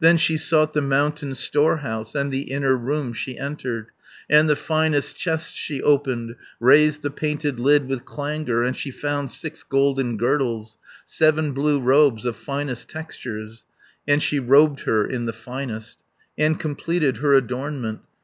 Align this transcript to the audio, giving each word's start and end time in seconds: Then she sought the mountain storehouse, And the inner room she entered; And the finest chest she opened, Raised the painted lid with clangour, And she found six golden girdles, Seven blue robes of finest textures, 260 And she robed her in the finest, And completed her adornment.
Then 0.00 0.16
she 0.16 0.36
sought 0.36 0.72
the 0.72 0.80
mountain 0.80 1.36
storehouse, 1.36 2.16
And 2.16 2.32
the 2.32 2.50
inner 2.50 2.76
room 2.76 3.12
she 3.12 3.38
entered; 3.38 3.92
And 4.28 4.50
the 4.50 4.56
finest 4.56 5.14
chest 5.14 5.54
she 5.54 5.80
opened, 5.80 6.34
Raised 6.58 7.02
the 7.02 7.12
painted 7.12 7.60
lid 7.60 7.86
with 7.86 8.04
clangour, 8.04 8.64
And 8.64 8.76
she 8.76 8.90
found 8.90 9.30
six 9.30 9.62
golden 9.62 10.16
girdles, 10.16 10.78
Seven 11.06 11.52
blue 11.52 11.78
robes 11.78 12.24
of 12.26 12.34
finest 12.34 12.88
textures, 12.88 13.58
260 14.08 14.12
And 14.12 14.20
she 14.20 14.40
robed 14.40 14.80
her 14.80 15.06
in 15.06 15.26
the 15.26 15.32
finest, 15.32 15.98
And 16.36 16.58
completed 16.58 17.18
her 17.18 17.32
adornment. 17.32 18.00